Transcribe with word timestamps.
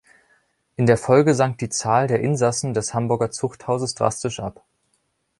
In 0.77 0.87
der 0.87 0.97
Folge 0.97 1.35
sank 1.35 1.59
die 1.59 1.69
Zahl 1.69 2.07
der 2.07 2.21
Insassen 2.21 2.73
des 2.73 2.95
Hamburger 2.95 3.29
Zuchthauses 3.29 3.93
drastisch 3.93 4.39
ab. 4.39 4.63